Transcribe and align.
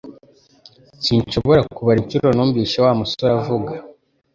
Sinshobora 1.03 1.61
kubara 1.75 1.97
inshuro 2.03 2.27
numvise 2.35 2.75
Wa 2.83 2.91
musore 2.99 3.31
avuga 3.41 3.71